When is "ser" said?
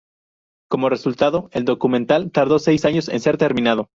3.19-3.37